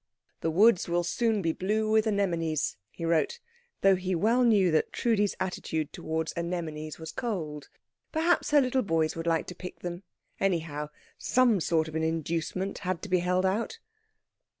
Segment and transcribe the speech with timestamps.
[0.39, 3.39] "The woods will soon be blue with anemones," he wrote,
[3.81, 7.69] though he well knew that Trudi's attitude towards anemones was cold.
[8.11, 10.01] Perhaps her little boys would like to pick them;
[10.39, 13.77] anyhow, some sort of an inducement had to be held out.